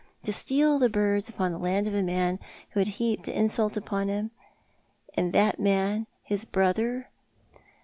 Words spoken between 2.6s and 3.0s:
who had